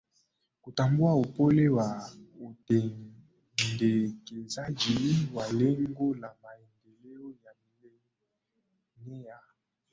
[0.61, 2.09] Kutambua upole wa
[2.41, 7.53] utendekezaji wa Lengo la Maendeleo ya
[8.99, 9.39] Milenea